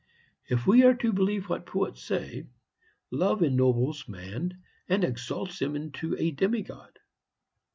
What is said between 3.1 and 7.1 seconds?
love ennobles man and exalts him into a demigod.